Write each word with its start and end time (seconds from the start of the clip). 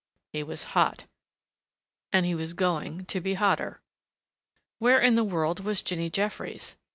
He 0.33 0.41
was 0.41 0.63
hot 0.73 1.05
and 2.11 2.25
he 2.25 2.33
was 2.33 2.55
going 2.55 3.05
to 3.05 3.21
be 3.21 3.35
hotter. 3.35 3.83
Where 4.79 4.99
in 4.99 5.13
the 5.13 5.23
world 5.23 5.59
was 5.59 5.83
Jinny 5.83 6.09
Jeffries? 6.09 6.75